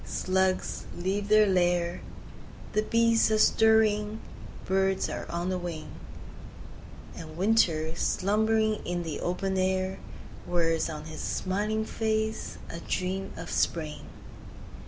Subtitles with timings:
[0.03, 2.01] Slugs leave their lair—
[2.73, 5.91] The bees are stirring—birds are on the wing—
[7.15, 9.99] And Winter, slumbering in the open air,
[10.47, 14.07] Wears on his smiling face a dream of Spring!